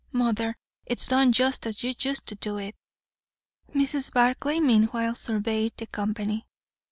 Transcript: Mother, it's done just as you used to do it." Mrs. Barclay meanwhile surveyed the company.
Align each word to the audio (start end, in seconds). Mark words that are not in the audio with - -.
Mother, 0.11 0.57
it's 0.83 1.05
done 1.05 1.31
just 1.31 1.67
as 1.67 1.83
you 1.83 1.93
used 1.99 2.25
to 2.25 2.33
do 2.33 2.57
it." 2.57 2.73
Mrs. 3.75 4.11
Barclay 4.11 4.59
meanwhile 4.59 5.13
surveyed 5.13 5.77
the 5.77 5.85
company. 5.85 6.47